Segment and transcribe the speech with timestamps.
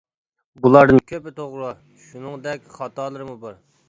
[0.61, 1.69] بۇلاردىن كۆپى توغرا،
[2.05, 3.61] شۇنىڭدەك خاتالىرىمۇ بار.